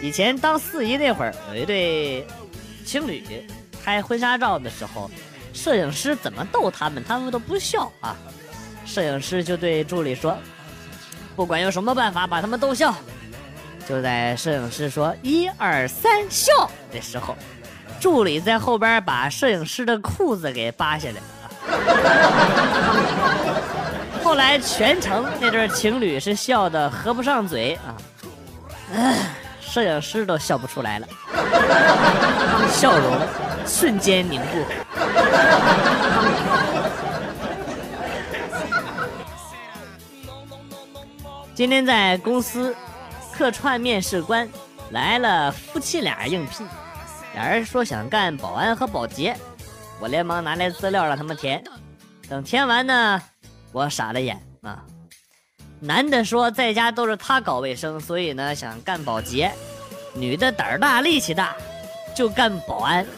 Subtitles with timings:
[0.00, 2.26] 以前当司仪那会儿，有一对
[2.84, 3.24] 情侣
[3.84, 5.10] 拍婚纱照的时候，
[5.52, 8.16] 摄影师怎么逗他们，他们都不笑啊。
[8.86, 10.36] 摄影师就对助理说
[11.36, 12.94] ：“不管用什么办法把他们逗笑。”
[13.88, 16.52] 就在摄影师说“一二三笑”
[16.92, 17.36] 的时候，
[17.98, 21.22] 助理在后边把摄影师的裤子给扒下来了。
[24.22, 27.96] 后来全程那对情侣是笑的合不上嘴啊，
[29.60, 31.06] 摄影师都笑不出来了，
[32.72, 33.18] 笑容
[33.66, 34.64] 瞬间凝固。
[41.54, 42.74] 今天在公司
[43.32, 44.48] 客串面试官
[44.90, 46.66] 来了，夫妻俩应聘，
[47.34, 49.36] 俩人说想干保安和保洁，
[49.98, 51.62] 我连忙拿来资料让他们填，
[52.28, 53.20] 等填完呢，
[53.72, 54.82] 我傻了眼啊！
[55.80, 59.50] 男的说在家都是他搞卫生，所以呢想干保洁；
[60.12, 61.54] 女的胆儿大力气大，
[62.14, 63.06] 就干保安。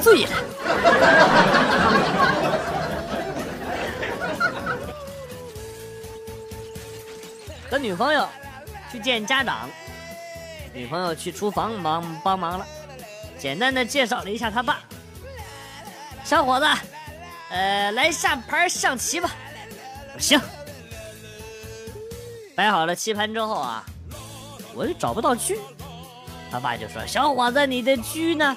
[0.00, 0.30] 醉了。
[7.68, 8.28] 和女朋友
[8.90, 9.68] 去见家长，
[10.72, 12.66] 女朋友去厨房忙帮忙了，
[13.38, 14.80] 简单的介绍了一下他爸。
[16.24, 16.66] 小伙子，
[17.50, 19.30] 呃，来下盘象棋吧。
[20.18, 20.40] 行。
[22.54, 23.84] 摆好了棋盘之后啊，
[24.74, 25.54] 我就找不到车，
[26.50, 28.56] 他爸就说：“小伙子，你的车呢？”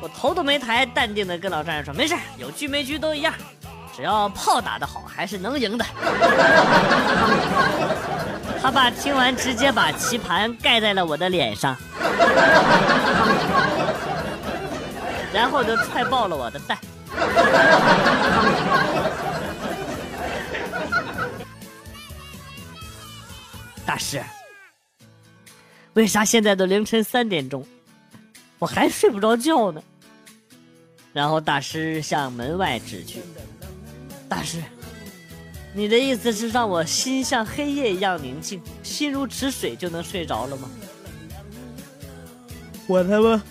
[0.00, 3.32] 我头都没抬，淡定的跟老丈人说：“没事，有车没车都一样。”
[3.96, 5.84] 只要炮打得好，还是能赢的。
[8.60, 11.74] 他爸听完，直接把棋盘盖在了我的脸上，
[15.32, 16.76] 然后就踹爆了我的蛋。
[23.86, 24.22] 大师，
[25.94, 27.66] 为啥现在都凌晨三点钟，
[28.58, 29.82] 我还睡不着觉呢？
[31.12, 33.20] 然后大师向门外指去。
[34.28, 34.62] 大师，
[35.72, 40.68] 你的意思是让我心像黑夜一样宁静，心如止水就能睡着了吗？
[42.88, 43.42] 我他妈，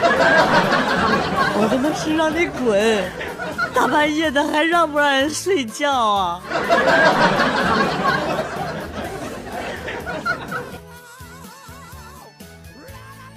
[1.62, 3.04] 我他妈是让你滚！
[3.74, 6.40] 大半夜的还让不让人睡觉啊？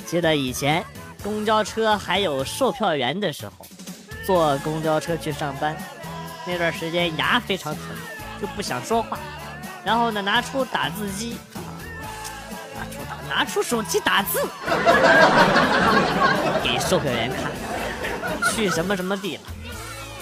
[0.05, 0.83] 记得以前
[1.23, 3.53] 公交车还有售票员的时候。
[4.25, 5.75] 坐公交车去上班，
[6.47, 7.81] 那段时间牙非常疼，
[8.39, 9.19] 就不想说话。
[9.83, 11.37] 然后呢，拿出打字机，
[13.29, 14.39] 拿出，手机打字，
[16.63, 17.51] 给售票员看，
[18.51, 19.41] 去什么什么地了。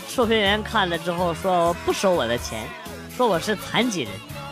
[0.07, 2.67] 售票员看了之后说不收我的钱，
[3.15, 4.11] 说我是残疾人，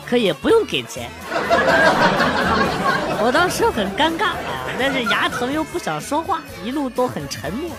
[0.09, 1.09] 可以不用给钱。
[3.21, 4.38] 我当时很尴尬啊，
[4.79, 7.69] 但是牙疼又不想说话，一路都很沉默。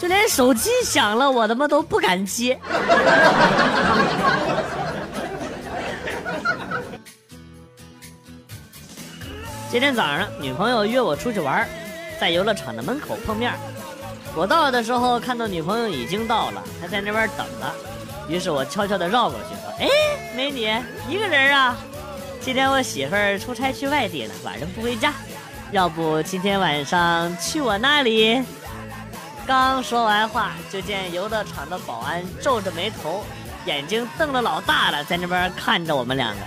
[0.00, 2.58] 就连手机响了，我他妈都不敢接。
[9.74, 11.68] 今天早上，女朋友约我出去玩，
[12.20, 13.52] 在游乐场的门口碰面。
[14.32, 17.66] 我到的时候，看到女朋友已经到了，还在那边等着。
[18.28, 19.88] 于是我悄悄的绕过去说：“哎，
[20.36, 20.72] 美女，
[21.08, 21.76] 一个人啊？
[22.40, 25.12] 今天我媳妇儿出差去外地了，晚上不回家，
[25.72, 28.44] 要不今天晚上去我那里？”
[29.44, 33.24] 刚说完话，就见游乐场的保安皱着眉头，
[33.66, 36.40] 眼睛瞪得老大了，在那边看着我们两个。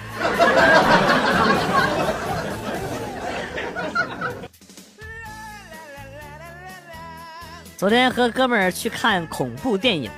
[7.77, 10.09] 昨天和哥们儿去看恐怖电影，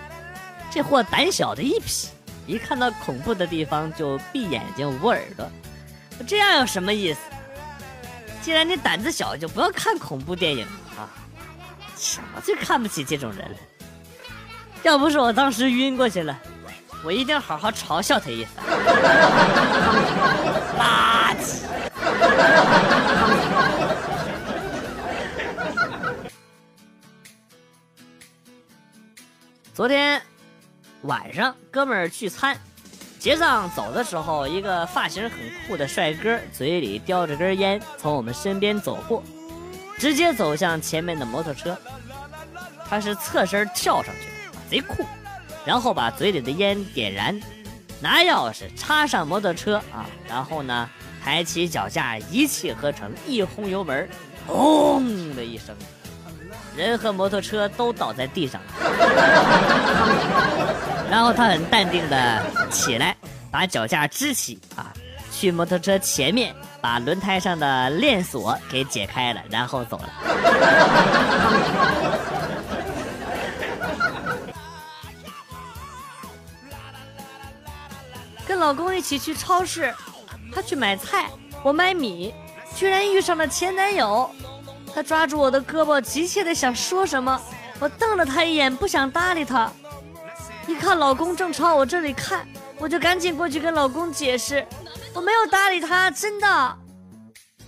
[0.71, 2.07] 这货胆小的一批，
[2.47, 5.45] 一看到恐怖的地方就闭眼睛捂耳朵。
[6.25, 7.19] 这样有什么意思？
[8.41, 10.65] 既然你胆子小，就不要看恐怖电影
[10.97, 11.11] 啊。
[11.97, 13.45] 什么最看不起这种人？
[14.83, 16.39] 要不是我当时晕过去了，
[17.03, 18.65] 我一定好好嘲笑他一番。
[20.79, 21.65] 垃圾！
[29.79, 30.21] 昨天
[31.03, 32.53] 晚上哥们儿聚餐，
[33.17, 39.23] 结账走的时候，一个发型很酷的帅哥嘴里叼着根烟从我们身边走过。
[39.97, 41.77] 直接走向前面的摩托车，
[42.89, 44.27] 他是侧身跳上去，
[44.69, 45.05] 贼酷，
[45.63, 47.41] 然后把嘴里的烟点燃，
[48.01, 50.89] 拿钥匙插上摩托车啊，然后呢，
[51.23, 54.09] 抬起脚架，一气呵成，一轰油门，
[54.45, 55.73] 轰的一声，
[56.79, 58.61] 人和摩托车都倒在地上，
[61.09, 62.41] 然 然后他很淡定的
[62.71, 63.13] 起来，
[63.51, 64.93] 把脚架支起啊，
[65.29, 70.09] 去摩托车前面把轮胎上的链锁给解开了，然后走了。
[78.47, 79.93] 跟老公一起去超市，
[80.55, 81.29] 他去买菜，
[81.61, 82.33] 我买米，
[82.73, 84.31] 居然遇上了前男友。
[84.93, 87.39] 他抓住我的胳膊，急切的想说什么，
[87.79, 89.71] 我瞪了他一眼，不想搭理他。
[90.67, 92.47] 一看老公正朝我这里看，
[92.77, 94.65] 我就赶紧过去跟老公解释，
[95.13, 96.75] 我没有搭理他，真的。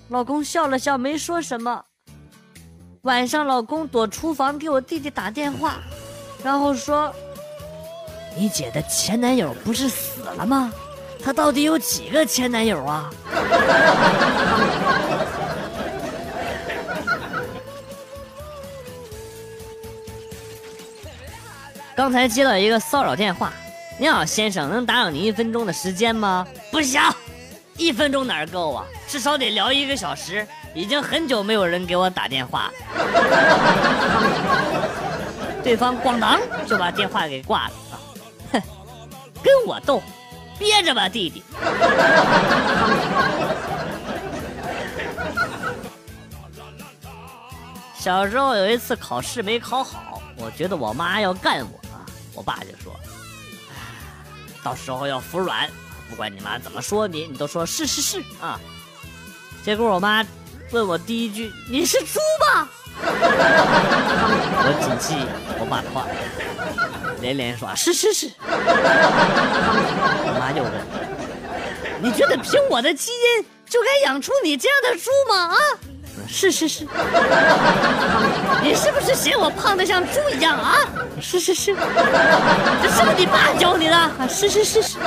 [0.09, 1.83] 老公笑了笑，没说什么。
[3.03, 5.79] 晚上，老公躲厨房给我弟弟打电话，
[6.43, 7.11] 然后说
[8.37, 10.71] ：“你姐的前男友不是死了吗？
[11.23, 13.09] 他到底有几个前男友啊？”
[22.01, 23.53] 刚才接到一个骚扰电话，
[23.99, 26.47] 你好，先生，能打扰您一分钟的时间吗？
[26.71, 26.99] 不行，
[27.77, 28.83] 一分钟哪够啊？
[29.07, 30.47] 至少得聊一个小时。
[30.73, 32.71] 已经很久没有人给我打电话，
[35.63, 37.73] 对方咣当就把电话给挂了！
[38.53, 38.61] 哼，
[39.43, 40.01] 跟我斗，
[40.57, 41.43] 憋着吧，弟弟。
[47.93, 51.79] 小时候有一次考试没考好，我觉得我妈要干我。
[52.33, 52.97] 我爸就说
[54.63, 55.69] ：“到时候要服软，
[56.09, 58.59] 不管你妈怎么说你，你都说是是是啊。”
[59.63, 60.25] 结果我妈
[60.71, 62.69] 问我第一句：“你是猪吗？”
[64.63, 65.15] 我谨记
[65.59, 66.05] 我爸的话，
[67.21, 70.71] 连连说：“是是是。”我妈又问
[72.01, 75.57] ：“你觉得凭我的基因就该养出你这样的猪吗？”啊？
[76.27, 76.85] 是是是，
[78.63, 80.75] 你是不是嫌我胖的像猪一样啊？
[81.19, 81.75] 是是是，
[82.81, 84.11] 这是不是你爸教你的？
[84.29, 84.97] 是是是是。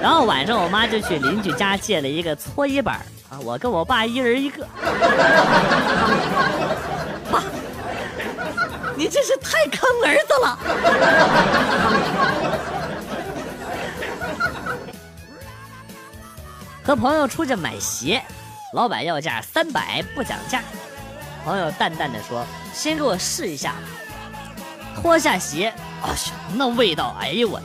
[0.00, 3.00] 然后晚上我妈就去邻居家借了一个搓衣板
[3.30, 4.66] 啊，我跟我爸一人一个。
[7.30, 7.42] 爸，
[8.96, 10.58] 你真是太坑儿子了。
[16.84, 18.22] 和朋友出去买鞋。
[18.74, 20.60] 老板要价三百，不讲价。
[21.42, 22.44] 朋友淡淡的说
[22.74, 23.74] ：“先给我试一下。”
[25.00, 25.72] 脱下鞋，
[26.02, 26.12] 啊，
[26.54, 27.58] 那味道，哎呦我！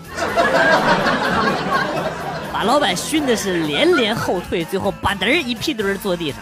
[2.53, 6.39] 把老板熏的是连连后退，最后吧嘚一屁墩坐地上，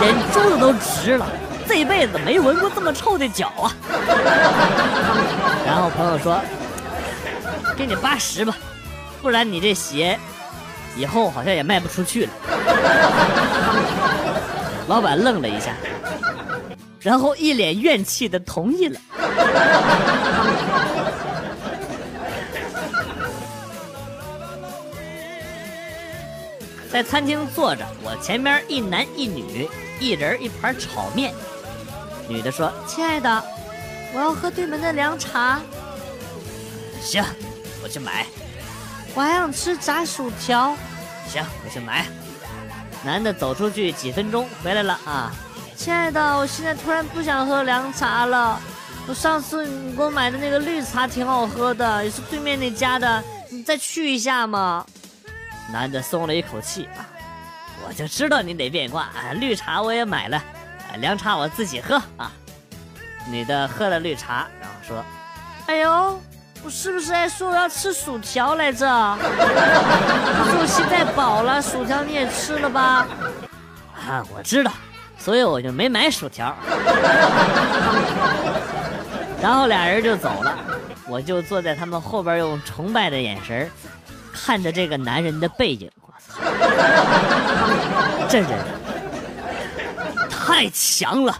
[0.00, 1.26] 眼珠子都直了。
[1.68, 3.76] 这辈子没闻过这么臭的脚啊！
[5.66, 6.40] 然后朋友说
[7.76, 8.56] ：“给你八十吧，
[9.20, 10.18] 不然你这鞋。”
[10.98, 12.32] 以后好像也卖不出去了。
[14.88, 15.72] 老板愣了一下，
[17.00, 19.00] 然后一脸怨气的同意了。
[26.90, 29.68] 在餐厅坐着，我前面一男一女，
[30.00, 31.32] 一人一盘炒面。
[32.26, 33.44] 女的说：“亲爱的，
[34.14, 35.60] 我要喝对门的凉茶。
[37.00, 37.22] ”行，
[37.82, 38.26] 我去买。
[39.14, 40.74] 我还想吃炸薯条。
[41.28, 42.06] 行，我去买。
[43.04, 45.32] 男的走出去几分钟，回来了啊，
[45.76, 48.60] 亲爱的，我现在突然不想喝凉茶了。
[49.06, 54.84] 我上次你给我买的那个绿茶挺好喝的，也是对面那家的，你再去一下嘛。
[55.72, 57.06] 男的松了一口气啊，
[57.86, 60.42] 我就知道你得变卦啊，绿茶我也买了，
[60.98, 62.32] 凉茶我自己喝啊。
[63.30, 65.04] 女的喝了绿茶，然后说，
[65.66, 66.20] 哎呦。
[66.64, 68.86] 我是不是还说我要吃薯条来着？
[68.88, 73.06] 我现在饱了，薯条你也吃了吧？
[73.94, 74.70] 啊，我知道，
[75.18, 76.54] 所以我就没买薯条。
[79.40, 80.58] 然后俩人就走了，
[81.06, 83.70] 我就坐在他们后边，用崇拜的眼神
[84.32, 85.90] 看着这个男人的背影。
[86.02, 86.40] 我操，
[88.28, 88.50] 这人
[90.28, 91.38] 太强了！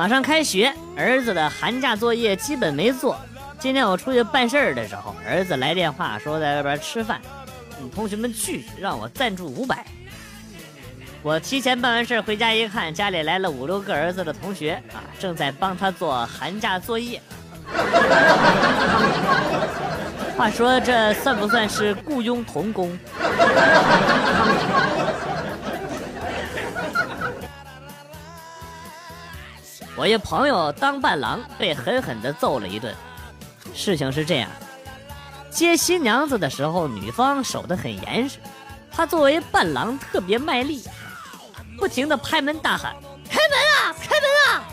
[0.00, 3.20] 马上开学，儿子的寒假作业基本没做。
[3.58, 7.20] 今天我出去办事儿的时候，儿子来电话说在外边吃饭，
[7.94, 9.84] 同学们聚，让我赞助五百。
[11.22, 17.20] 我提前办完事儿回家一看，家里来了五六个儿子的同学啊，正在帮他做寒假作业。
[20.34, 22.98] 话说这算不算是雇佣童工？
[30.00, 32.94] 我一朋友当伴郎，被狠狠地揍了一顿。
[33.74, 34.48] 事情是这样：
[35.50, 38.38] 接新娘子的时候，女方守得很严实，
[38.90, 40.82] 他作为伴郎特别卖力，
[41.76, 42.96] 不停的拍门大喊
[43.28, 44.64] ：“开门啊，开门啊！”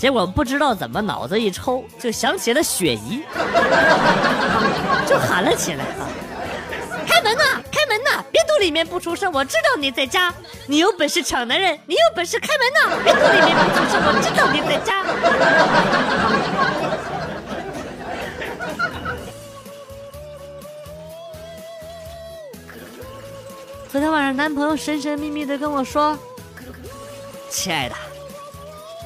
[0.00, 3.22] 结果不知道怎么脑子一抽，就想起了雪姨，
[5.06, 5.84] 就喊了起来：“，
[8.62, 10.32] 里面不出声，我知道你在家。
[10.68, 12.96] 你有本事抢男人，你有本事开门呐！
[13.02, 15.02] 别躲里面不出声，我知道你在家。”
[23.90, 26.16] 昨天晚上，男朋友神神秘秘的跟我说
[27.50, 27.96] ：“亲爱的，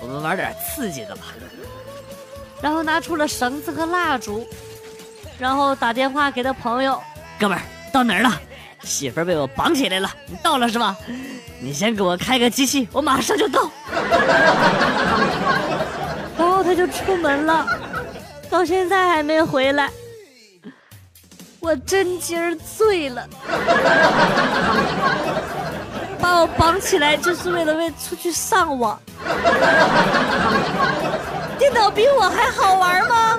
[0.02, 1.22] 我们玩点刺激的吧。”
[2.60, 4.46] 然后拿出了绳子和蜡烛，
[5.38, 7.02] 然后打电话给他朋友
[7.40, 8.38] ：“哥们儿，到哪儿了？
[8.82, 10.96] 媳妇儿被我绑起来了，你到了是吧？
[11.58, 13.70] 你先给我开个机器，我马上就到。
[16.38, 17.66] ”然后他就出门了，
[18.50, 19.90] 到现在还没回来。
[21.60, 23.26] 我真今儿醉了，
[26.20, 29.00] 把我绑起来就是为了为出去上网。
[31.58, 33.38] 电脑比我还好玩吗？